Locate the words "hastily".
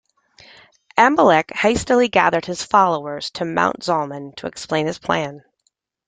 1.51-2.07